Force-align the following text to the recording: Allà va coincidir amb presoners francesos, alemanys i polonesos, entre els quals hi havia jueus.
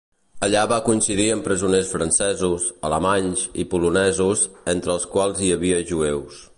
Allà 0.45 0.61
va 0.69 0.77
coincidir 0.85 1.27
amb 1.33 1.45
presoners 1.49 1.91
francesos, 1.97 2.65
alemanys 2.91 3.45
i 3.65 3.69
polonesos, 3.75 4.47
entre 4.75 4.97
els 4.99 5.07
quals 5.17 5.45
hi 5.49 5.57
havia 5.59 5.85
jueus. 5.93 6.47